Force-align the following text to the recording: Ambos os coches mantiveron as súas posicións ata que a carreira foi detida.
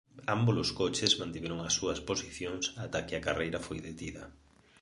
Ambos 0.35 0.55
os 0.63 0.71
coches 0.79 1.17
mantiveron 1.21 1.59
as 1.67 1.73
súas 1.77 1.99
posicións 2.09 2.65
ata 2.85 3.05
que 3.07 3.15
a 3.15 3.23
carreira 3.27 3.63
foi 3.67 3.77
detida. 3.87 4.23